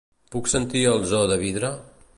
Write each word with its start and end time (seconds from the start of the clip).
Puc 0.35 0.49
sentir 0.53 0.81
"El 0.93 1.05
zoo 1.13 1.31
de 1.35 1.39
vidre"? 1.47 1.75